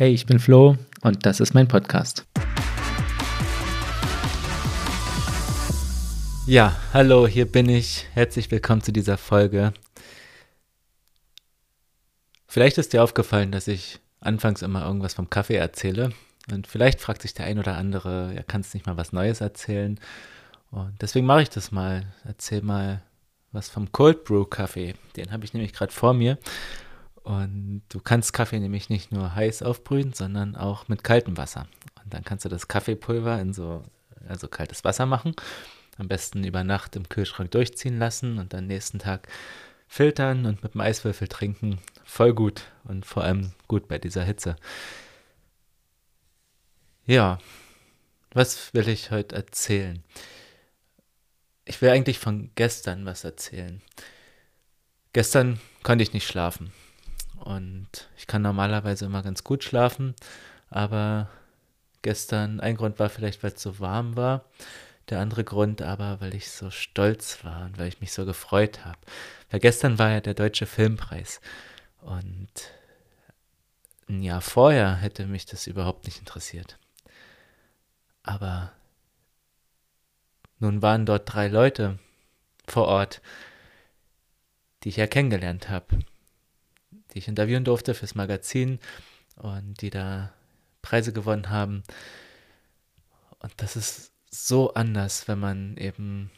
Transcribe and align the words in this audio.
Hey, 0.00 0.14
ich 0.14 0.24
bin 0.24 0.38
Flo 0.38 0.78
und 1.02 1.26
das 1.26 1.40
ist 1.40 1.52
mein 1.52 1.68
Podcast. 1.68 2.24
Ja, 6.46 6.74
hallo, 6.94 7.26
hier 7.26 7.44
bin 7.44 7.68
ich. 7.68 8.06
Herzlich 8.14 8.50
willkommen 8.50 8.80
zu 8.80 8.92
dieser 8.92 9.18
Folge. 9.18 9.74
Vielleicht 12.46 12.78
ist 12.78 12.94
dir 12.94 13.02
aufgefallen, 13.02 13.52
dass 13.52 13.68
ich 13.68 14.00
anfangs 14.20 14.62
immer 14.62 14.86
irgendwas 14.86 15.12
vom 15.12 15.28
Kaffee 15.28 15.56
erzähle. 15.56 16.14
Und 16.50 16.66
vielleicht 16.66 17.02
fragt 17.02 17.20
sich 17.20 17.34
der 17.34 17.44
ein 17.44 17.58
oder 17.58 17.76
andere, 17.76 18.32
ja, 18.34 18.42
kannst 18.42 18.72
nicht 18.72 18.86
mal 18.86 18.96
was 18.96 19.12
Neues 19.12 19.42
erzählen? 19.42 20.00
Und 20.70 20.94
deswegen 21.02 21.26
mache 21.26 21.42
ich 21.42 21.50
das 21.50 21.72
mal. 21.72 22.06
Erzähl 22.24 22.62
mal 22.62 23.02
was 23.52 23.68
vom 23.68 23.92
Cold 23.92 24.24
Brew 24.24 24.46
Kaffee. 24.46 24.94
Den 25.16 25.30
habe 25.30 25.44
ich 25.44 25.52
nämlich 25.52 25.74
gerade 25.74 25.92
vor 25.92 26.14
mir. 26.14 26.38
Und 27.30 27.82
du 27.90 28.00
kannst 28.00 28.32
Kaffee 28.32 28.58
nämlich 28.58 28.88
nicht 28.88 29.12
nur 29.12 29.36
heiß 29.36 29.62
aufbrühen, 29.62 30.12
sondern 30.12 30.56
auch 30.56 30.88
mit 30.88 31.04
kaltem 31.04 31.36
Wasser. 31.36 31.68
Und 32.02 32.12
dann 32.12 32.24
kannst 32.24 32.44
du 32.44 32.48
das 32.48 32.66
Kaffeepulver 32.66 33.40
in 33.40 33.52
so 33.52 33.84
also 34.28 34.48
kaltes 34.48 34.82
Wasser 34.82 35.06
machen. 35.06 35.36
Am 35.96 36.08
besten 36.08 36.42
über 36.42 36.64
Nacht 36.64 36.96
im 36.96 37.08
Kühlschrank 37.08 37.52
durchziehen 37.52 38.00
lassen 38.00 38.38
und 38.38 38.52
dann 38.52 38.66
nächsten 38.66 38.98
Tag 38.98 39.28
filtern 39.86 40.44
und 40.44 40.64
mit 40.64 40.74
dem 40.74 40.80
Eiswürfel 40.80 41.28
trinken. 41.28 41.78
Voll 42.02 42.34
gut 42.34 42.62
und 42.82 43.06
vor 43.06 43.22
allem 43.22 43.52
gut 43.68 43.86
bei 43.86 44.00
dieser 44.00 44.24
Hitze. 44.24 44.56
Ja, 47.06 47.38
was 48.32 48.74
will 48.74 48.88
ich 48.88 49.12
heute 49.12 49.36
erzählen? 49.36 50.02
Ich 51.64 51.80
will 51.80 51.90
eigentlich 51.90 52.18
von 52.18 52.50
gestern 52.56 53.06
was 53.06 53.22
erzählen. 53.22 53.80
Gestern 55.12 55.60
konnte 55.84 56.02
ich 56.02 56.12
nicht 56.12 56.26
schlafen. 56.26 56.72
Und 57.40 58.08
ich 58.18 58.26
kann 58.26 58.42
normalerweise 58.42 59.06
immer 59.06 59.22
ganz 59.22 59.44
gut 59.44 59.64
schlafen, 59.64 60.14
aber 60.68 61.30
gestern, 62.02 62.60
ein 62.60 62.76
Grund 62.76 62.98
war 62.98 63.08
vielleicht, 63.08 63.42
weil 63.42 63.52
es 63.52 63.62
so 63.62 63.80
warm 63.80 64.14
war, 64.14 64.44
der 65.08 65.20
andere 65.20 65.42
Grund 65.42 65.80
aber, 65.80 66.20
weil 66.20 66.34
ich 66.34 66.50
so 66.50 66.70
stolz 66.70 67.42
war 67.42 67.64
und 67.64 67.78
weil 67.78 67.88
ich 67.88 68.00
mich 68.00 68.12
so 68.12 68.26
gefreut 68.26 68.84
habe. 68.84 68.98
Weil 69.50 69.60
gestern 69.60 69.98
war 69.98 70.10
ja 70.10 70.20
der 70.20 70.34
Deutsche 70.34 70.66
Filmpreis 70.66 71.40
und 72.02 72.50
ein 74.08 74.22
Jahr 74.22 74.42
vorher 74.42 74.96
hätte 74.96 75.26
mich 75.26 75.46
das 75.46 75.66
überhaupt 75.66 76.04
nicht 76.04 76.18
interessiert. 76.18 76.78
Aber 78.22 78.72
nun 80.58 80.82
waren 80.82 81.06
dort 81.06 81.32
drei 81.32 81.48
Leute 81.48 81.98
vor 82.66 82.86
Ort, 82.86 83.22
die 84.84 84.90
ich 84.90 84.96
ja 84.96 85.06
kennengelernt 85.06 85.70
habe 85.70 86.00
die 87.12 87.18
ich 87.18 87.28
interviewen 87.28 87.64
durfte 87.64 87.94
fürs 87.94 88.14
Magazin 88.14 88.78
und 89.36 89.80
die 89.82 89.90
da 89.90 90.32
Preise 90.82 91.12
gewonnen 91.12 91.50
haben. 91.50 91.82
Und 93.40 93.52
das 93.56 93.76
ist 93.76 94.12
so 94.30 94.74
anders, 94.74 95.28
wenn 95.28 95.38
man 95.38 95.76
eben 95.76 96.30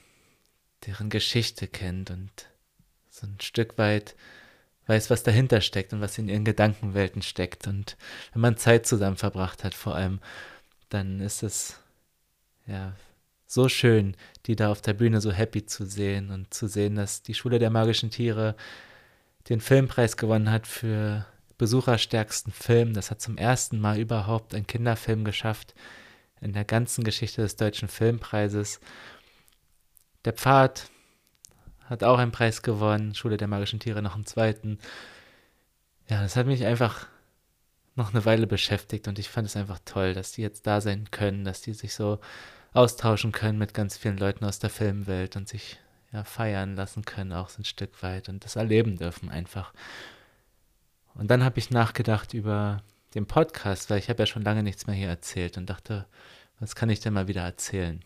deren 0.86 1.10
Geschichte 1.10 1.68
kennt 1.68 2.10
und 2.10 2.30
so 3.10 3.26
ein 3.26 3.38
Stück 3.40 3.78
weit 3.78 4.16
weiß, 4.86 5.10
was 5.10 5.22
dahinter 5.22 5.60
steckt 5.60 5.92
und 5.92 6.00
was 6.00 6.18
in 6.18 6.28
ihren 6.28 6.44
Gedankenwelten 6.44 7.22
steckt. 7.22 7.66
Und 7.66 7.96
wenn 8.32 8.42
man 8.42 8.56
Zeit 8.56 8.86
zusammen 8.86 9.16
verbracht 9.16 9.64
hat, 9.64 9.74
vor 9.74 9.94
allem, 9.94 10.20
dann 10.88 11.20
ist 11.20 11.42
es 11.42 11.78
ja 12.66 12.94
so 13.46 13.68
schön, 13.68 14.16
die 14.46 14.56
da 14.56 14.70
auf 14.70 14.80
der 14.80 14.94
Bühne 14.94 15.20
so 15.20 15.30
happy 15.30 15.66
zu 15.66 15.84
sehen 15.84 16.30
und 16.30 16.52
zu 16.54 16.66
sehen, 16.66 16.96
dass 16.96 17.22
die 17.22 17.34
Schule 17.34 17.58
der 17.58 17.70
magischen 17.70 18.10
Tiere 18.10 18.56
den 19.48 19.60
Filmpreis 19.60 20.16
gewonnen 20.16 20.50
hat 20.50 20.66
für 20.66 21.26
besucherstärksten 21.58 22.52
Film. 22.52 22.94
Das 22.94 23.10
hat 23.10 23.20
zum 23.20 23.36
ersten 23.36 23.80
Mal 23.80 23.98
überhaupt 23.98 24.54
ein 24.54 24.66
Kinderfilm 24.66 25.24
geschafft 25.24 25.74
in 26.40 26.52
der 26.52 26.64
ganzen 26.64 27.04
Geschichte 27.04 27.42
des 27.42 27.56
deutschen 27.56 27.88
Filmpreises. 27.88 28.80
Der 30.24 30.32
Pfad 30.32 30.90
hat 31.84 32.02
auch 32.04 32.18
einen 32.18 32.32
Preis 32.32 32.62
gewonnen, 32.62 33.14
Schule 33.14 33.36
der 33.36 33.48
magischen 33.48 33.80
Tiere 33.80 34.02
noch 34.02 34.14
einen 34.14 34.26
zweiten. 34.26 34.78
Ja, 36.08 36.22
das 36.22 36.36
hat 36.36 36.46
mich 36.46 36.64
einfach 36.64 37.06
noch 37.94 38.12
eine 38.12 38.24
Weile 38.24 38.46
beschäftigt 38.46 39.06
und 39.08 39.18
ich 39.18 39.28
fand 39.28 39.46
es 39.46 39.56
einfach 39.56 39.78
toll, 39.84 40.14
dass 40.14 40.32
die 40.32 40.42
jetzt 40.42 40.66
da 40.66 40.80
sein 40.80 41.10
können, 41.10 41.44
dass 41.44 41.60
die 41.60 41.74
sich 41.74 41.94
so 41.94 42.18
austauschen 42.72 43.32
können 43.32 43.58
mit 43.58 43.74
ganz 43.74 43.96
vielen 43.96 44.16
Leuten 44.16 44.44
aus 44.44 44.58
der 44.58 44.70
Filmwelt 44.70 45.36
und 45.36 45.48
sich 45.48 45.78
ja, 46.12 46.24
feiern 46.24 46.76
lassen 46.76 47.04
können, 47.04 47.32
auch 47.32 47.48
so 47.48 47.62
ein 47.62 47.64
Stück 47.64 48.02
weit 48.02 48.28
und 48.28 48.44
das 48.44 48.56
erleben 48.56 48.96
dürfen 48.96 49.30
einfach. 49.30 49.72
Und 51.14 51.30
dann 51.30 51.44
habe 51.44 51.58
ich 51.58 51.70
nachgedacht 51.70 52.34
über 52.34 52.82
den 53.14 53.26
Podcast, 53.26 53.90
weil 53.90 53.98
ich 53.98 54.08
habe 54.08 54.22
ja 54.22 54.26
schon 54.26 54.42
lange 54.42 54.62
nichts 54.62 54.86
mehr 54.86 54.96
hier 54.96 55.08
erzählt 55.08 55.56
und 55.58 55.68
dachte, 55.68 56.06
was 56.58 56.74
kann 56.74 56.90
ich 56.90 57.00
denn 57.00 57.12
mal 57.12 57.28
wieder 57.28 57.42
erzählen? 57.42 58.02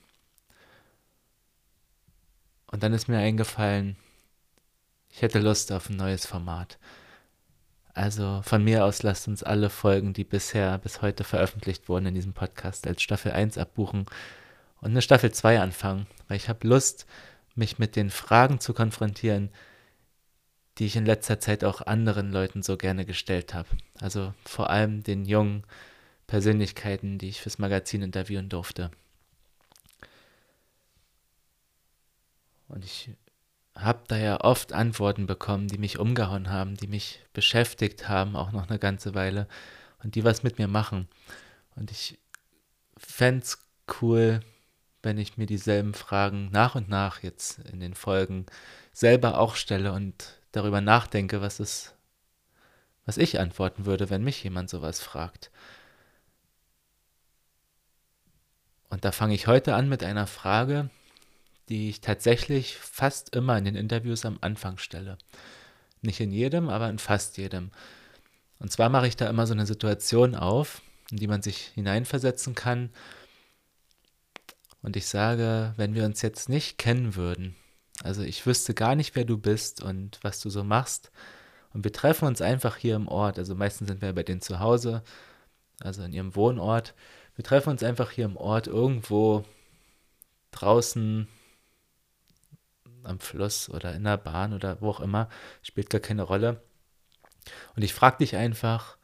Und 2.70 2.82
dann 2.82 2.92
ist 2.92 3.08
mir 3.08 3.18
eingefallen, 3.18 3.96
ich 5.10 5.22
hätte 5.22 5.38
Lust 5.38 5.72
auf 5.72 5.88
ein 5.88 5.96
neues 5.96 6.26
Format. 6.26 6.78
Also 7.94 8.42
von 8.44 8.62
mir 8.62 8.84
aus 8.84 9.02
lasst 9.02 9.28
uns 9.28 9.42
alle 9.42 9.70
Folgen, 9.70 10.12
die 10.12 10.24
bisher 10.24 10.76
bis 10.78 11.00
heute 11.00 11.24
veröffentlicht 11.24 11.88
wurden 11.88 12.06
in 12.06 12.14
diesem 12.14 12.34
Podcast, 12.34 12.86
als 12.86 13.02
Staffel 13.02 13.32
1 13.32 13.56
abbuchen 13.56 14.04
und 14.80 14.90
eine 14.90 15.00
Staffel 15.00 15.32
2 15.32 15.60
anfangen, 15.60 16.06
weil 16.28 16.36
ich 16.36 16.48
habe 16.48 16.66
Lust, 16.68 17.06
mich 17.56 17.78
mit 17.78 17.96
den 17.96 18.10
Fragen 18.10 18.60
zu 18.60 18.74
konfrontieren, 18.74 19.50
die 20.78 20.86
ich 20.86 20.96
in 20.96 21.06
letzter 21.06 21.40
Zeit 21.40 21.64
auch 21.64 21.80
anderen 21.80 22.32
Leuten 22.32 22.62
so 22.62 22.76
gerne 22.76 23.06
gestellt 23.06 23.54
habe. 23.54 23.68
Also 24.00 24.34
vor 24.44 24.70
allem 24.70 25.02
den 25.02 25.24
jungen 25.24 25.64
Persönlichkeiten, 26.26 27.18
die 27.18 27.28
ich 27.28 27.40
fürs 27.40 27.58
Magazin 27.58 28.02
interviewen 28.02 28.48
durfte. 28.48 28.90
Und 32.68 32.84
ich 32.84 33.10
habe 33.74 34.00
da 34.08 34.16
ja 34.16 34.40
oft 34.40 34.72
Antworten 34.72 35.26
bekommen, 35.26 35.68
die 35.68 35.78
mich 35.78 35.98
umgehauen 35.98 36.50
haben, 36.50 36.76
die 36.76 36.88
mich 36.88 37.20
beschäftigt 37.32 38.08
haben, 38.08 38.34
auch 38.36 38.52
noch 38.52 38.68
eine 38.68 38.78
ganze 38.78 39.14
Weile 39.14 39.46
und 40.02 40.14
die 40.14 40.24
was 40.24 40.42
mit 40.42 40.58
mir 40.58 40.68
machen. 40.68 41.08
Und 41.76 41.90
ich 41.90 42.18
fände 42.96 43.42
es 43.42 43.58
cool, 44.00 44.40
wenn 45.06 45.18
ich 45.18 45.38
mir 45.38 45.46
dieselben 45.46 45.94
Fragen 45.94 46.50
nach 46.50 46.74
und 46.74 46.88
nach 46.88 47.22
jetzt 47.22 47.60
in 47.60 47.78
den 47.78 47.94
Folgen 47.94 48.44
selber 48.92 49.38
auch 49.38 49.54
stelle 49.54 49.92
und 49.92 50.34
darüber 50.50 50.80
nachdenke, 50.80 51.40
was 51.40 51.60
es, 51.60 51.94
was 53.04 53.16
ich 53.16 53.38
antworten 53.38 53.86
würde, 53.86 54.10
wenn 54.10 54.24
mich 54.24 54.42
jemand 54.42 54.68
sowas 54.68 55.00
fragt. 55.00 55.52
Und 58.88 59.04
da 59.04 59.12
fange 59.12 59.34
ich 59.34 59.46
heute 59.46 59.76
an 59.76 59.88
mit 59.88 60.02
einer 60.02 60.26
Frage, 60.26 60.90
die 61.68 61.88
ich 61.88 62.00
tatsächlich 62.00 62.76
fast 62.76 63.34
immer 63.36 63.56
in 63.56 63.64
den 63.64 63.76
Interviews 63.76 64.24
am 64.24 64.38
Anfang 64.40 64.76
stelle. 64.76 65.18
Nicht 66.02 66.18
in 66.18 66.32
jedem, 66.32 66.68
aber 66.68 66.90
in 66.90 66.98
fast 66.98 67.38
jedem. 67.38 67.70
Und 68.58 68.72
zwar 68.72 68.88
mache 68.88 69.06
ich 69.06 69.16
da 69.16 69.28
immer 69.28 69.46
so 69.46 69.54
eine 69.54 69.66
Situation 69.66 70.34
auf, 70.34 70.82
in 71.12 71.18
die 71.18 71.28
man 71.28 71.42
sich 71.42 71.58
hineinversetzen 71.76 72.56
kann 72.56 72.90
und 74.86 74.94
ich 74.94 75.08
sage, 75.08 75.74
wenn 75.76 75.94
wir 75.94 76.04
uns 76.04 76.22
jetzt 76.22 76.48
nicht 76.48 76.78
kennen 76.78 77.16
würden, 77.16 77.56
also 78.04 78.22
ich 78.22 78.46
wüsste 78.46 78.72
gar 78.72 78.94
nicht, 78.94 79.16
wer 79.16 79.24
du 79.24 79.36
bist 79.36 79.82
und 79.82 80.20
was 80.22 80.40
du 80.40 80.48
so 80.48 80.62
machst, 80.62 81.10
und 81.74 81.82
wir 81.82 81.92
treffen 81.92 82.28
uns 82.28 82.40
einfach 82.40 82.76
hier 82.76 82.94
im 82.94 83.08
Ort, 83.08 83.36
also 83.36 83.56
meistens 83.56 83.88
sind 83.88 84.00
wir 84.00 84.12
bei 84.12 84.22
denen 84.22 84.40
zu 84.40 84.60
Hause, 84.60 85.02
also 85.80 86.04
in 86.04 86.12
ihrem 86.12 86.36
Wohnort, 86.36 86.94
wir 87.34 87.44
treffen 87.44 87.70
uns 87.70 87.82
einfach 87.82 88.12
hier 88.12 88.26
im 88.26 88.36
Ort 88.36 88.68
irgendwo 88.68 89.44
draußen 90.52 91.26
am 93.02 93.18
Fluss 93.18 93.68
oder 93.68 93.92
in 93.92 94.04
der 94.04 94.18
Bahn 94.18 94.52
oder 94.52 94.80
wo 94.80 94.90
auch 94.90 95.00
immer, 95.00 95.28
spielt 95.62 95.90
gar 95.90 96.00
keine 96.00 96.22
Rolle. 96.22 96.62
Und 97.74 97.82
ich 97.82 97.92
frage 97.92 98.18
dich 98.18 98.36
einfach, 98.36 98.98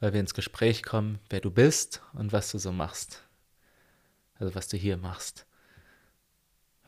weil 0.00 0.12
wir 0.12 0.18
ins 0.18 0.34
Gespräch 0.34 0.82
kommen, 0.82 1.20
wer 1.30 1.40
du 1.40 1.52
bist 1.52 2.02
und 2.14 2.32
was 2.32 2.50
du 2.50 2.58
so 2.58 2.72
machst 2.72 3.22
also 4.42 4.54
was 4.56 4.66
du 4.66 4.76
hier 4.76 4.96
machst. 4.96 5.46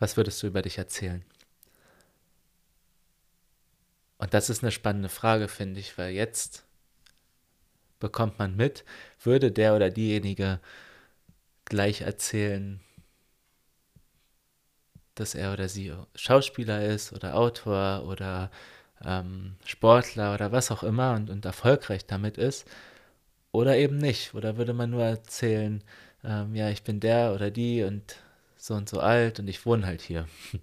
Was 0.01 0.17
würdest 0.17 0.43
du 0.43 0.49
über 0.49 0.61
dich 0.61 0.77
erzählen? 0.79 1.25
Und 4.19 4.35
das 4.35 4.51
ist 4.51 4.63
eine 4.63 4.73
spannende 4.73 5.09
Frage, 5.09 5.47
finde 5.47 5.79
ich, 5.79 5.97
weil 5.97 6.13
jetzt 6.13 6.65
bekommt 8.01 8.39
man 8.39 8.57
mit, 8.57 8.85
würde 9.23 9.53
der 9.53 9.77
oder 9.77 9.91
diejenige 9.91 10.61
gleich 11.65 12.01
erzählen, 12.01 12.81
dass 15.15 15.37
er 15.37 15.53
oder 15.53 15.69
sie 15.69 15.95
Schauspieler 16.17 16.85
ist 16.85 17.13
oder 17.13 17.37
Autor 17.37 18.05
oder 18.09 18.51
ähm, 19.05 19.57
Sportler 19.65 20.35
oder 20.35 20.51
was 20.51 20.73
auch 20.73 20.83
immer 20.83 21.15
und, 21.15 21.31
und 21.31 21.45
erfolgreich 21.45 22.05
damit 22.07 22.37
ist, 22.37 22.69
oder 23.53 23.77
eben 23.77 23.99
nicht. 23.99 24.35
Oder 24.35 24.57
würde 24.57 24.73
man 24.73 24.91
nur 24.91 25.05
erzählen, 25.05 25.85
ähm, 26.25 26.55
ja, 26.55 26.71
ich 26.71 26.83
bin 26.83 27.01
der 27.01 27.35
oder 27.35 27.51
die 27.51 27.83
und 27.83 28.17
so 28.57 28.75
und 28.75 28.89
so 28.89 29.01
alt 29.01 29.41
und 29.41 29.49
ich 29.49 29.67
wohne 29.67 29.87
halt 29.87 30.03
hier. 30.03 30.29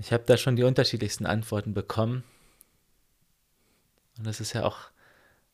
Ich 0.00 0.12
habe 0.12 0.22
da 0.26 0.36
schon 0.36 0.54
die 0.54 0.62
unterschiedlichsten 0.62 1.26
Antworten 1.26 1.74
bekommen. 1.74 2.22
Und 4.16 4.26
das 4.26 4.40
ist 4.40 4.52
ja 4.52 4.64
auch 4.64 4.78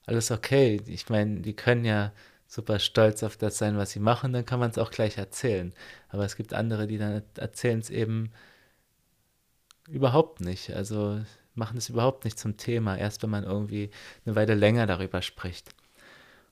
alles 0.06 0.30
okay. 0.30 0.82
Ich 0.86 1.08
meine, 1.08 1.40
die 1.40 1.54
können 1.54 1.84
ja 1.84 2.12
super 2.46 2.78
stolz 2.78 3.22
auf 3.22 3.36
das 3.36 3.58
sein, 3.58 3.76
was 3.78 3.90
sie 3.92 4.00
machen, 4.00 4.32
dann 4.32 4.44
kann 4.44 4.60
man 4.60 4.70
es 4.70 4.78
auch 4.78 4.90
gleich 4.90 5.16
erzählen. 5.18 5.72
Aber 6.10 6.24
es 6.24 6.36
gibt 6.36 6.52
andere, 6.54 6.86
die 6.86 6.98
dann 6.98 7.22
erzählen 7.36 7.80
es 7.80 7.90
eben 7.90 8.32
überhaupt 9.88 10.40
nicht. 10.40 10.72
Also 10.74 11.22
machen 11.54 11.78
es 11.78 11.88
überhaupt 11.88 12.24
nicht 12.24 12.38
zum 12.38 12.56
Thema, 12.56 12.96
erst 12.96 13.22
wenn 13.22 13.30
man 13.30 13.44
irgendwie 13.44 13.90
eine 14.26 14.36
Weile 14.36 14.54
länger 14.54 14.86
darüber 14.86 15.22
spricht. 15.22 15.74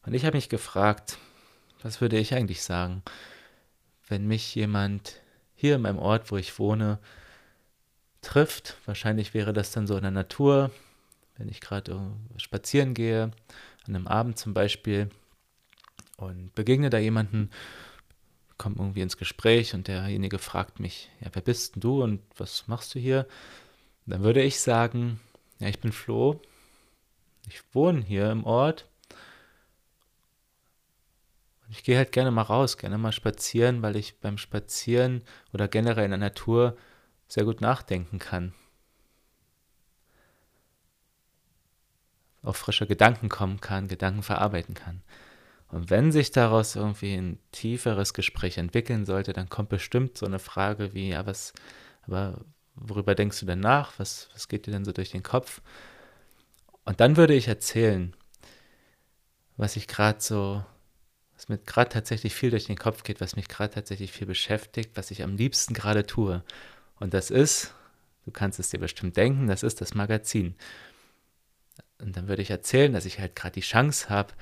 Und 0.05 0.15
ich 0.15 0.25
habe 0.25 0.37
mich 0.37 0.49
gefragt, 0.49 1.19
was 1.83 2.01
würde 2.01 2.19
ich 2.19 2.35
eigentlich 2.35 2.63
sagen, 2.63 3.03
wenn 4.09 4.27
mich 4.27 4.55
jemand 4.55 5.21
hier 5.55 5.77
in 5.77 5.83
meinem 5.83 5.99
Ort, 5.99 6.31
wo 6.31 6.37
ich 6.37 6.59
wohne, 6.59 6.99
trifft. 8.21 8.77
Wahrscheinlich 8.87 9.35
wäre 9.35 9.53
das 9.53 9.71
dann 9.71 9.87
so 9.87 9.97
in 9.97 10.03
der 10.03 10.11
Natur, 10.11 10.71
wenn 11.37 11.49
ich 11.49 11.61
gerade 11.61 12.01
spazieren 12.37 12.95
gehe, 12.95 13.31
an 13.87 13.95
einem 13.95 14.07
Abend 14.07 14.39
zum 14.39 14.55
Beispiel, 14.55 15.11
und 16.17 16.55
begegne 16.55 16.89
da 16.89 16.99
jemanden, 16.99 17.51
komme 18.59 18.77
irgendwie 18.79 19.01
ins 19.01 19.17
Gespräch 19.17 19.75
und 19.75 19.89
derjenige 19.89 20.39
fragt 20.39 20.79
mich, 20.79 21.11
ja, 21.21 21.29
wer 21.33 21.43
bist 21.43 21.75
denn 21.75 21.81
du 21.81 22.03
und 22.03 22.23
was 22.37 22.69
machst 22.69 22.95
du 22.95 23.01
hier? 23.01 23.27
Dann 24.07 24.23
würde 24.23 24.43
ich 24.43 24.61
sagen, 24.61 25.21
ja, 25.59 25.69
ich 25.69 25.81
bin 25.81 25.91
Flo, 25.91 26.41
ich 27.49 27.63
wohne 27.73 28.03
hier 28.03 28.31
im 28.31 28.45
Ort 28.45 28.87
ich 31.73 31.85
gehe 31.85 31.97
halt 31.97 32.13
gerne 32.13 32.31
mal 32.31 32.43
raus, 32.43 32.77
gerne 32.77 32.99
mal 32.99 33.13
spazieren, 33.13 33.81
weil 33.81 33.97
ich 33.97 34.21
beim 34.21 34.37
Spazieren 34.37 35.23
oder 35.55 35.69
generell 35.69 36.05
in 36.05 36.11
der 36.11 36.19
Natur 36.19 36.77
sehr 37.29 37.45
gut 37.45 37.63
nachdenken 37.63 38.19
kann. 38.19 38.53
Auf 42.43 42.59
frische 42.59 42.87
Gedanken 42.87 43.31
kommen 43.31 43.61
kann, 43.61 43.89
Gedanken 43.89 44.23
verarbeiten 44.23 44.75
kann. 44.75 45.03
Und 45.69 45.89
wenn 45.89 46.13
sich 46.13 46.31
daraus 46.31 46.77
irgendwie 46.77 47.15
ein 47.15 47.39
tieferes 47.53 48.13
Gespräch 48.13 48.59
entwickeln 48.59 49.07
sollte, 49.07 49.33
dann 49.33 49.49
kommt 49.49 49.71
bestimmt 49.71 50.19
so 50.19 50.27
eine 50.27 50.39
Frage 50.39 50.93
wie, 50.93 51.09
ja, 51.09 51.25
was, 51.25 51.55
aber 52.03 52.45
worüber 52.75 53.15
denkst 53.15 53.41
du 53.41 53.47
denn 53.47 53.61
nach? 53.61 53.99
Was, 53.99 54.29
was 54.35 54.49
geht 54.49 54.67
dir 54.67 54.73
denn 54.73 54.85
so 54.85 54.93
durch 54.93 55.11
den 55.11 55.23
Kopf? 55.23 55.63
Und 56.85 57.01
dann 57.01 57.17
würde 57.17 57.33
ich 57.33 57.49
erzählen, 57.49 58.15
was 59.57 59.77
ich 59.77 59.89
gerade 59.89 60.21
so, 60.21 60.63
was 61.43 61.49
mir 61.49 61.59
gerade 61.59 61.91
tatsächlich 61.91 62.35
viel 62.35 62.51
durch 62.51 62.67
den 62.67 62.77
Kopf 62.77 63.03
geht, 63.03 63.21
was 63.21 63.35
mich 63.35 63.49
gerade 63.49 63.75
tatsächlich 63.75 64.13
viel 64.13 64.29
beschäftigt, 64.29 64.93
was 64.95 65.11
ich 65.11 65.25
am 65.25 65.37
liebsten 65.37 65.75
gerade 65.75 66.07
tue. 66.07 66.45
Und 67.01 67.15
das 67.15 67.31
ist, 67.31 67.75
du 68.25 68.31
kannst 68.31 68.61
es 68.61 68.71
dir 68.71 68.79
bestimmt 68.79 69.17
denken, 69.17 69.49
das 69.49 69.65
ist 69.65 69.81
das 69.81 69.95
Magazin. 69.95 70.55
Und 72.01 72.17
dann 72.17 72.29
würde 72.29 72.43
ich 72.43 72.51
erzählen, 72.51 72.93
dass 72.93 73.07
ich 73.07 73.19
halt 73.19 73.35
gerade 73.35 73.55
die 73.55 73.61
Chance 73.61 74.09
habe, 74.09 74.35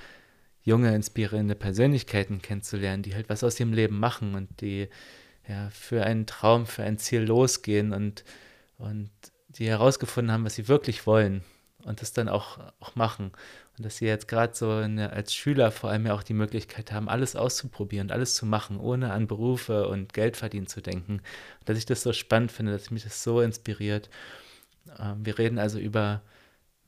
junge, 0.62 0.94
inspirierende 0.94 1.54
Persönlichkeiten 1.54 2.42
kennenzulernen, 2.42 3.02
die 3.02 3.14
halt 3.14 3.30
was 3.30 3.44
aus 3.44 3.58
ihrem 3.58 3.72
Leben 3.72 3.98
machen 3.98 4.34
und 4.34 4.60
die 4.60 4.90
ja, 5.48 5.70
für 5.70 6.04
einen 6.04 6.26
Traum, 6.26 6.66
für 6.66 6.82
ein 6.82 6.98
Ziel 6.98 7.22
losgehen 7.22 7.94
und, 7.94 8.24
und 8.76 9.10
die 9.48 9.68
herausgefunden 9.68 10.32
haben, 10.32 10.44
was 10.44 10.56
sie 10.56 10.68
wirklich 10.68 11.06
wollen 11.06 11.44
und 11.84 12.00
das 12.00 12.12
dann 12.12 12.28
auch, 12.28 12.58
auch 12.80 12.94
machen. 12.94 13.32
Und 13.76 13.86
dass 13.86 13.96
sie 13.96 14.06
jetzt 14.06 14.28
gerade 14.28 14.54
so 14.54 14.70
eine, 14.70 15.12
als 15.12 15.34
Schüler 15.34 15.70
vor 15.70 15.90
allem 15.90 16.06
ja 16.06 16.14
auch 16.14 16.22
die 16.22 16.34
Möglichkeit 16.34 16.92
haben, 16.92 17.08
alles 17.08 17.36
auszuprobieren, 17.36 18.10
alles 18.10 18.34
zu 18.34 18.46
machen, 18.46 18.78
ohne 18.78 19.12
an 19.12 19.26
Berufe 19.26 19.88
und 19.88 20.12
Geld 20.12 20.36
verdienen 20.36 20.66
zu 20.66 20.80
denken. 20.80 21.14
Und 21.60 21.68
dass 21.68 21.78
ich 21.78 21.86
das 21.86 22.02
so 22.02 22.12
spannend 22.12 22.52
finde, 22.52 22.72
dass 22.72 22.90
mich 22.90 23.04
das 23.04 23.22
so 23.22 23.40
inspiriert. 23.40 24.10
Ähm, 24.98 25.24
wir 25.24 25.38
reden 25.38 25.58
also 25.58 25.78
über 25.78 26.22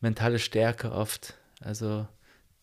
mentale 0.00 0.38
Stärke 0.38 0.92
oft, 0.92 1.34
also 1.60 2.06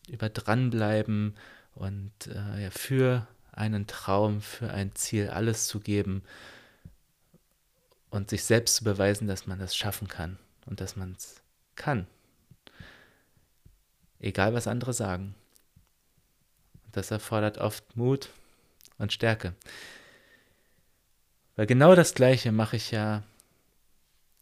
über 0.08 0.30
dranbleiben 0.30 1.36
und 1.76 2.12
äh, 2.28 2.64
ja, 2.64 2.70
für 2.72 3.28
einen 3.52 3.88
Traum, 3.88 4.42
für 4.42 4.70
ein 4.72 4.94
Ziel 4.96 5.30
alles 5.30 5.68
zu 5.68 5.80
geben 5.80 6.24
und 8.10 8.30
sich 8.30 8.44
selbst 8.44 8.76
zu 8.76 8.84
beweisen, 8.84 9.28
dass 9.28 9.48
man 9.48 9.60
das 9.60 9.76
schaffen 9.76 10.08
kann 10.08 10.38
und 10.66 10.82
dass 10.82 10.96
man 10.96 11.14
es 11.18 11.42
kann. 11.76 12.08
Egal, 14.20 14.54
was 14.54 14.68
andere 14.68 14.94
sagen. 14.94 15.36
Und 16.86 16.98
das 16.98 17.12
erfordert 17.12 17.58
oft 17.58 17.96
Mut 17.96 18.30
und 18.98 19.14
Stärke. 19.14 19.54
Weil 21.56 21.66
genau 21.66 21.96
das 21.96 22.14
Gleiche 22.14 22.52
mache 22.52 22.76
ich 22.76 22.92
ja 22.92 23.24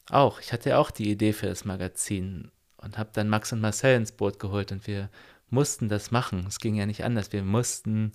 auch. 0.09 0.39
Ich 0.39 0.53
hatte 0.53 0.69
ja 0.69 0.77
auch 0.77 0.91
die 0.91 1.09
Idee 1.09 1.33
für 1.33 1.47
das 1.47 1.65
Magazin 1.65 2.51
und 2.77 2.97
habe 2.97 3.09
dann 3.13 3.29
Max 3.29 3.51
und 3.51 3.61
Marcel 3.61 3.95
ins 3.95 4.11
Boot 4.11 4.39
geholt 4.39 4.71
und 4.71 4.87
wir 4.87 5.09
mussten 5.49 5.89
das 5.89 6.11
machen. 6.11 6.45
Es 6.47 6.59
ging 6.59 6.75
ja 6.75 6.85
nicht 6.85 7.03
anders. 7.03 7.31
Wir 7.33 7.43
mussten 7.43 8.11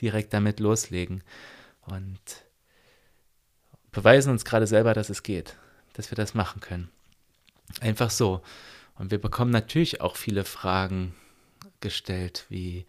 direkt 0.00 0.32
damit 0.32 0.60
loslegen 0.60 1.22
und 1.82 2.20
beweisen 3.92 4.30
uns 4.30 4.44
gerade 4.44 4.66
selber, 4.66 4.94
dass 4.94 5.10
es 5.10 5.22
geht, 5.22 5.56
dass 5.94 6.10
wir 6.10 6.16
das 6.16 6.34
machen 6.34 6.60
können. 6.60 6.90
Einfach 7.80 8.10
so. 8.10 8.42
Und 9.00 9.10
wir 9.10 9.18
bekommen 9.18 9.50
natürlich 9.50 10.02
auch 10.02 10.16
viele 10.16 10.44
Fragen 10.44 11.14
gestellt, 11.80 12.44
wie, 12.50 12.84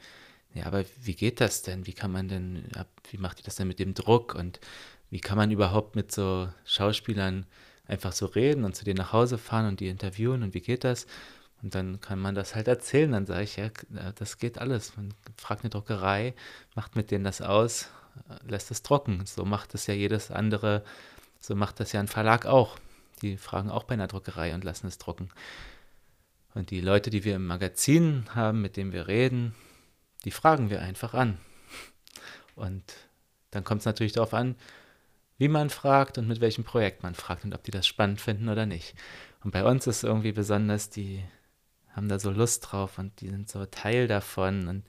ja, 0.53 0.65
aber 0.65 0.83
wie 1.01 1.15
geht 1.15 1.39
das 1.39 1.61
denn? 1.61 1.87
Wie 1.87 1.93
kann 1.93 2.11
man 2.11 2.27
denn, 2.27 2.65
wie 3.09 3.17
macht 3.17 3.39
ihr 3.39 3.45
das 3.45 3.55
denn 3.55 3.69
mit 3.69 3.79
dem 3.79 3.93
Druck? 3.93 4.35
Und 4.35 4.59
wie 5.09 5.21
kann 5.21 5.37
man 5.37 5.51
überhaupt 5.51 5.95
mit 5.95 6.11
so 6.11 6.49
Schauspielern 6.65 7.45
einfach 7.87 8.11
so 8.11 8.25
reden 8.25 8.65
und 8.65 8.75
zu 8.75 8.83
denen 8.83 8.97
nach 8.97 9.13
Hause 9.13 9.37
fahren 9.37 9.67
und 9.67 9.79
die 9.79 9.87
interviewen 9.87 10.43
und 10.43 10.53
wie 10.53 10.59
geht 10.59 10.83
das? 10.83 11.07
Und 11.63 11.75
dann 11.75 12.01
kann 12.01 12.19
man 12.19 12.35
das 12.35 12.55
halt 12.55 12.67
erzählen. 12.67 13.13
Dann 13.13 13.25
sage 13.25 13.43
ich, 13.43 13.55
ja, 13.55 13.69
das 14.15 14.37
geht 14.37 14.57
alles. 14.57 14.97
Man 14.97 15.13
fragt 15.37 15.63
eine 15.63 15.69
Druckerei, 15.69 16.33
macht 16.75 16.97
mit 16.97 17.11
denen 17.11 17.23
das 17.23 17.41
aus, 17.41 17.87
lässt 18.45 18.69
es 18.69 18.83
trocken. 18.83 19.25
So 19.25 19.45
macht 19.45 19.73
es 19.75 19.87
ja 19.87 19.93
jedes 19.93 20.29
andere, 20.29 20.83
so 21.39 21.55
macht 21.55 21.79
das 21.79 21.93
ja 21.93 22.01
ein 22.01 22.09
Verlag 22.09 22.45
auch. 22.45 22.77
Die 23.21 23.37
fragen 23.37 23.71
auch 23.71 23.85
bei 23.85 23.93
einer 23.93 24.07
Druckerei 24.07 24.53
und 24.53 24.65
lassen 24.65 24.87
es 24.87 24.97
drucken. 24.97 25.29
Und 26.53 26.69
die 26.69 26.81
Leute, 26.81 27.09
die 27.09 27.23
wir 27.23 27.35
im 27.35 27.47
Magazin 27.47 28.25
haben, 28.33 28.61
mit 28.61 28.77
denen 28.77 28.91
wir 28.91 29.07
reden, 29.07 29.55
die 30.25 30.31
fragen 30.31 30.69
wir 30.69 30.81
einfach 30.81 31.13
an. 31.13 31.37
Und 32.55 32.83
dann 33.51 33.63
kommt 33.63 33.79
es 33.79 33.85
natürlich 33.85 34.13
darauf 34.13 34.33
an, 34.33 34.55
wie 35.37 35.47
man 35.47 35.69
fragt 35.69 36.17
und 36.17 36.27
mit 36.27 36.41
welchem 36.41 36.63
Projekt 36.63 37.03
man 37.03 37.15
fragt 37.15 37.43
und 37.45 37.53
ob 37.55 37.63
die 37.63 37.71
das 37.71 37.87
spannend 37.87 38.21
finden 38.21 38.49
oder 38.49 38.65
nicht. 38.65 38.93
Und 39.43 39.51
bei 39.51 39.63
uns 39.63 39.87
ist 39.87 40.03
irgendwie 40.03 40.33
besonders 40.33 40.89
die 40.89 41.23
haben 41.95 42.07
da 42.07 42.19
so 42.19 42.31
Lust 42.31 42.71
drauf 42.71 42.97
und 42.97 43.19
die 43.21 43.27
sind 43.27 43.49
so 43.49 43.65
Teil 43.65 44.07
davon 44.07 44.67
und 44.67 44.85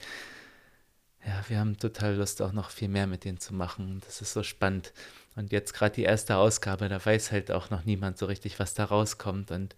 ja, 1.25 1.43
wir 1.49 1.59
haben 1.59 1.79
total 1.79 2.17
Lust 2.17 2.43
auch 2.43 2.53
noch 2.53 2.71
viel 2.71 2.89
mehr 2.89 3.07
mit 3.07 3.25
denen 3.25 3.39
zu 3.39 3.55
machen. 3.55 4.03
Das 4.05 4.21
ist 4.21 4.33
so 4.33 4.43
spannend. 4.43 4.93
Und 5.37 5.53
jetzt 5.53 5.73
gerade 5.73 5.95
die 5.95 6.03
erste 6.03 6.37
Ausgabe, 6.37 6.89
da 6.89 7.05
weiß 7.05 7.31
halt 7.31 7.53
auch 7.53 7.71
noch 7.71 7.85
niemand 7.85 8.19
so 8.19 8.27
richtig, 8.27 8.59
was 8.59 8.75
da 8.75 8.85
rauskommt 8.85 9.53
und 9.53 9.77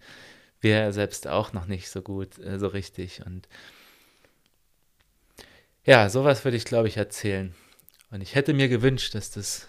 wir 0.65 0.91
selbst 0.91 1.27
auch 1.27 1.53
noch 1.53 1.67
nicht 1.67 1.89
so 1.89 2.01
gut, 2.01 2.37
äh, 2.39 2.59
so 2.59 2.67
richtig. 2.67 3.25
Und 3.25 3.47
ja, 5.85 6.09
sowas 6.09 6.43
würde 6.43 6.57
ich, 6.57 6.65
glaube 6.65 6.89
ich, 6.89 6.97
erzählen. 6.97 7.55
Und 8.11 8.21
ich 8.21 8.35
hätte 8.35 8.53
mir 8.53 8.67
gewünscht, 8.67 9.15
dass 9.15 9.31
das, 9.31 9.67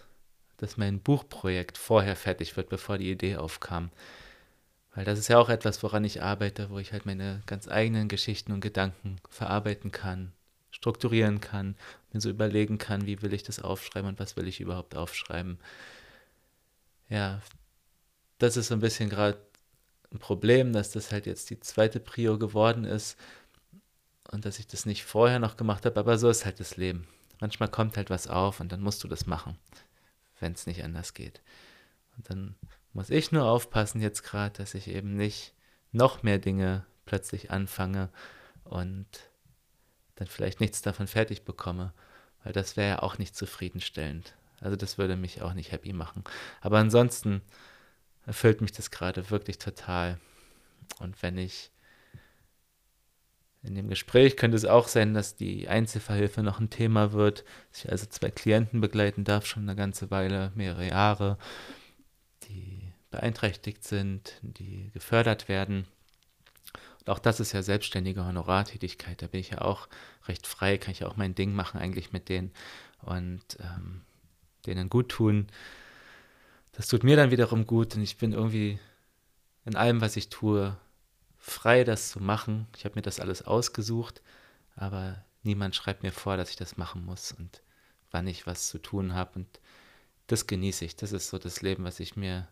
dass 0.57 0.77
mein 0.77 0.99
Buchprojekt 1.01 1.79
vorher 1.79 2.17
fertig 2.17 2.57
wird, 2.57 2.71
bevor 2.71 2.99
die 2.99 3.11
Idee 3.11 3.37
aufkam. 3.37 3.91
Weil 4.95 5.05
das 5.05 5.19
ist 5.19 5.29
ja 5.29 5.39
auch 5.39 5.51
etwas, 5.51 5.83
woran 5.83 6.05
ich 6.05 6.23
arbeite, 6.23 6.71
wo 6.71 6.79
ich 6.79 6.93
halt 6.93 7.05
meine 7.05 7.43
ganz 7.45 7.69
eigenen 7.69 8.09
Geschichten 8.09 8.53
und 8.53 8.63
Gedanken 8.63 9.17
verarbeiten 9.29 9.93
kann, 9.93 10.33
strukturieren 10.71 11.43
kann, 11.43 11.77
mir 12.13 12.21
so 12.23 12.31
überlegen 12.31 12.79
kann, 12.79 13.05
wie 13.05 13.21
will 13.21 13.35
ich 13.35 13.43
das 13.43 13.61
aufschreiben 13.61 14.09
und 14.09 14.19
was 14.19 14.37
will 14.37 14.49
ich 14.49 14.61
überhaupt 14.61 14.97
aufschreiben. 14.97 15.59
Ja, 17.11 17.43
das 18.39 18.57
ist 18.57 18.69
so 18.69 18.75
ein 18.75 18.81
bisschen 18.81 19.11
gerade 19.11 19.39
ein 20.13 20.19
Problem, 20.19 20.73
dass 20.73 20.91
das 20.91 21.13
halt 21.13 21.27
jetzt 21.27 21.51
die 21.51 21.61
zweite 21.61 22.01
Prio 22.01 22.39
geworden 22.39 22.85
ist 22.85 23.19
und 24.31 24.45
dass 24.45 24.59
ich 24.59 24.67
das 24.67 24.87
nicht 24.87 25.05
vorher 25.05 25.39
noch 25.39 25.57
gemacht 25.57 25.85
habe, 25.87 25.99
aber 25.99 26.19
so 26.19 26.29
ist 26.29 26.45
halt 26.45 26.61
das 26.61 26.77
Leben. 26.77 27.07
Manchmal 27.41 27.69
kommt 27.69 27.97
halt 27.97 28.11
was 28.11 28.29
auf 28.29 28.61
und 28.61 28.73
dann 28.73 28.81
musst 28.81 29.05
du 29.05 29.09
das 29.09 29.27
machen, 29.27 29.59
wenn 30.41 30.53
es 30.53 30.67
nicht 30.67 30.83
anders 30.85 31.15
geht. 31.15 31.43
Und 32.17 32.31
dann 32.31 32.55
muss 32.93 33.11
ich 33.11 33.31
nur 33.31 33.45
aufpassen 33.45 34.01
jetzt 34.01 34.23
gerade, 34.23 34.57
dass 34.57 34.75
ich 34.75 34.89
eben 34.89 35.17
nicht 35.17 35.53
noch 35.93 36.23
mehr 36.23 36.39
Dinge 36.39 36.87
plötzlich 37.05 37.51
anfange 37.51 38.09
und 38.65 39.07
dann 40.17 40.27
vielleicht 40.27 40.61
nichts 40.61 40.83
davon 40.83 41.07
fertig 41.07 41.45
bekomme, 41.45 41.93
weil 42.43 42.53
das 42.53 42.77
wäre 42.77 42.89
ja 42.89 43.03
auch 43.03 43.19
nicht 43.19 43.37
zufriedenstellend. 43.37 44.35
Also 44.61 44.77
das 44.77 44.97
würde 44.97 45.17
mich 45.17 45.43
auch 45.43 45.53
nicht 45.53 45.73
happy 45.73 45.93
machen. 45.93 46.25
Aber 46.63 46.79
ansonsten 46.79 47.43
erfüllt 48.27 48.61
mich 48.61 48.73
das 48.73 48.91
gerade 48.91 49.31
wirklich 49.31 49.59
total. 49.59 50.19
Und 50.99 51.23
wenn 51.23 51.39
ich 51.39 51.71
in 53.63 53.75
dem 53.75 53.89
Gespräch 53.89 54.37
könnte 54.37 54.57
es 54.57 54.65
auch 54.65 54.87
sein, 54.87 55.15
dass 55.15 55.35
die 55.35 55.69
Einzelverhilfe 55.69 56.43
noch 56.43 56.61
ein 56.61 56.71
Thema 56.71 57.13
wird, 57.13 57.45
dass 57.71 57.85
ich 57.85 57.91
also 57.91 58.07
zwei 58.07 58.31
Klienten 58.31 58.81
begleiten 58.81 59.25
darf, 59.25 59.47
schon 59.47 59.65
eine 59.65 59.75
ganze 59.75 60.11
Weile, 60.11 60.53
mehrere 60.55 60.89
Jahre, 60.89 61.39
die 62.45 62.93
beeinträchtigt 63.11 63.83
sind, 63.83 64.39
die 64.43 64.91
gefördert 64.93 65.49
werden. 65.49 65.87
auch 67.07 67.19
das 67.19 67.41
ist 67.41 67.53
ja 67.53 67.63
selbstständige 67.63 68.25
Honorartätigkeit. 68.25 69.23
Da 69.23 69.29
bin 69.29 69.41
ich 69.41 69.51
ja 69.51 69.63
auch 69.63 69.89
recht 70.27 70.47
frei, 70.47 70.79
kann 70.79 70.93
ich 70.93 71.05
auch 71.05 71.17
mein 71.17 71.35
Ding 71.35 71.53
machen 71.53 71.81
eigentlich 71.81 72.13
mit 72.13 72.29
denen 72.29 72.53
und 73.03 73.43
ähm, 73.61 74.03
denen 74.67 74.89
gut 74.89 75.09
tun. 75.09 75.49
Das 76.77 76.89
tut 76.89 77.05
mir 77.05 77.17
dann 77.17 77.31
wiederum 77.31 77.67
gut 77.67 77.97
und 77.97 78.03
ich 78.03 78.19
bin 78.19 78.33
irgendwie 78.33 78.79
in 79.65 79.77
allem, 79.77 80.03
was 80.03 80.17
ich 80.17 80.29
tue, 80.29 80.77
frei, 81.39 81.85
das 81.85 82.11
zu 82.11 82.21
machen. 82.21 82.67
Ich 82.77 82.85
habe 82.85 82.97
mir 82.97 83.03
das 83.03 83.19
alles 83.19 83.43
ausgesucht, 83.47 84.21
aber 84.75 85.25
niemand 85.43 85.75
schreibt 85.75 86.03
mir 86.03 86.13
vor, 86.13 86.37
dass 86.37 86.51
ich 86.51 86.57
das 86.57 86.77
machen 86.77 87.03
muss 87.07 87.33
und 87.33 87.63
wann 88.11 88.27
ich 88.27 88.47
was 88.47 88.69
zu 88.69 88.79
tun 88.79 89.15
habe. 89.15 89.37
Und 89.37 89.61
das 90.27 90.47
genieße 90.47 90.85
ich. 90.85 90.97
Das 90.97 91.13
ist 91.13 91.31
so 91.31 91.39
das 91.39 91.63
Leben, 91.63 91.85
was 91.85 91.99
ich 91.99 92.15
mir 92.15 92.47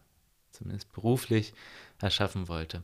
zumindest 0.52 0.90
beruflich 0.92 1.52
erschaffen 2.00 2.48
wollte. 2.48 2.82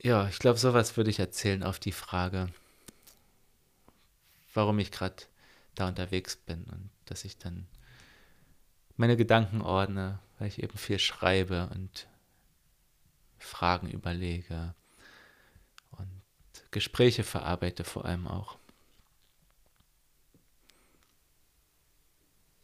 Ja, 0.00 0.28
ich 0.28 0.38
glaube, 0.38 0.58
sowas 0.58 0.96
würde 0.96 1.10
ich 1.10 1.18
erzählen 1.18 1.64
auf 1.64 1.80
die 1.80 1.92
Frage, 1.92 2.48
warum 4.54 4.78
ich 4.78 4.92
gerade 4.92 5.16
da 5.74 5.88
unterwegs 5.88 6.36
bin 6.36 6.64
und 6.64 6.90
dass 7.06 7.24
ich 7.24 7.38
dann 7.38 7.66
meine 9.02 9.16
Gedanken 9.16 9.62
ordne, 9.62 10.20
weil 10.38 10.46
ich 10.46 10.62
eben 10.62 10.78
viel 10.78 11.00
schreibe 11.00 11.68
und 11.74 12.06
Fragen 13.36 13.90
überlege 13.90 14.76
und 15.90 16.22
Gespräche 16.70 17.24
verarbeite 17.24 17.82
vor 17.82 18.04
allem 18.04 18.28
auch. 18.28 18.58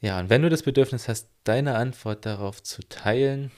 Ja, 0.00 0.20
und 0.20 0.30
wenn 0.30 0.42
du 0.42 0.48
das 0.48 0.62
Bedürfnis 0.62 1.08
hast, 1.08 1.28
deine 1.42 1.74
Antwort 1.74 2.24
darauf 2.24 2.62
zu 2.62 2.88
teilen 2.88 3.50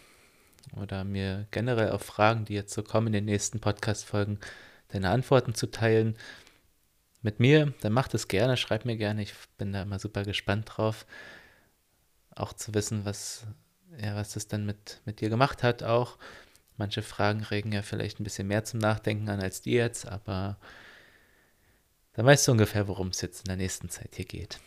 oder 0.75 1.05
mir 1.05 1.49
generell 1.51 1.91
auf 1.91 2.01
Fragen, 2.01 2.47
die 2.47 2.55
jetzt 2.55 2.73
so 2.73 2.83
kommen 2.83 3.09
in 3.09 3.13
den 3.13 3.27
nächsten 3.27 3.61
Podcast-Folgen, 3.61 4.41
deine 4.89 5.11
Antworten 5.11 5.55
zu 5.55 5.71
teilen 5.71 6.17
mit 7.21 7.41
mir, 7.41 7.75
dann 7.83 7.93
mach 7.93 8.09
das 8.09 8.27
gerne, 8.27 8.57
schreib 8.57 8.87
mir 8.87 8.97
gerne. 8.97 9.21
Ich 9.21 9.35
bin 9.59 9.71
da 9.75 9.83
immer 9.83 9.99
super 9.99 10.23
gespannt 10.23 10.67
drauf, 10.75 11.05
auch 12.41 12.53
zu 12.53 12.75
wissen, 12.75 13.05
was, 13.05 13.47
ja, 14.01 14.15
was 14.17 14.33
das 14.33 14.49
dann 14.49 14.67
mit, 14.67 15.01
mit 15.05 15.21
dir 15.21 15.29
gemacht 15.29 15.63
hat 15.63 15.83
auch. 15.83 16.19
Manche 16.77 17.03
Fragen 17.03 17.43
regen 17.43 17.73
ja 17.73 17.83
vielleicht 17.83 18.21
ein 18.21 18.25
bisschen 18.25 18.49
mehr 18.49 18.65
zum 18.65 18.81
Nachdenken 18.81 19.29
an 19.29 19.41
als 19.41 19.61
die 19.61 19.73
jetzt, 19.73 20.07
aber 20.07 20.59
dann 22.15 22.27
weißt 22.27 22.49
du 22.49 22.53
ungefähr, 22.53 22.89
worum 22.89 23.09
es 23.09 23.21
jetzt 23.21 23.41
in 23.41 23.49
der 23.49 23.57
nächsten 23.57 23.89
Zeit 23.89 24.15
hier 24.15 24.25
geht. 24.25 24.59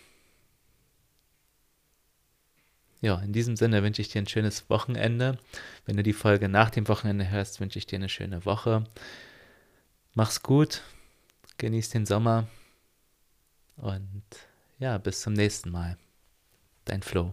Ja, 3.01 3.19
in 3.19 3.33
diesem 3.33 3.57
Sinne 3.57 3.83
wünsche 3.83 4.01
ich 4.01 4.07
dir 4.09 4.21
ein 4.21 4.27
schönes 4.27 4.69
Wochenende. 4.69 5.37
Wenn 5.85 5.97
du 5.97 6.03
die 6.03 6.13
Folge 6.13 6.47
nach 6.47 6.69
dem 6.69 6.87
Wochenende 6.87 7.29
hörst, 7.29 7.59
wünsche 7.59 7.77
ich 7.77 7.85
dir 7.85 7.97
eine 7.97 8.07
schöne 8.07 8.45
Woche. 8.45 8.85
Mach's 10.13 10.41
gut, 10.41 10.81
genieß 11.57 11.89
den 11.89 12.05
Sommer 12.05 12.47
und 13.75 14.23
ja, 14.79 14.97
bis 14.99 15.21
zum 15.21 15.33
nächsten 15.33 15.69
Mal. 15.69 15.97
Dein 16.85 17.01
Flo. 17.01 17.31